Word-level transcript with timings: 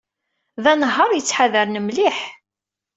D 0.63 0.65
anehhar 0.71 1.11
yettḥadaren 1.13 1.77
mliḥ. 1.83 2.17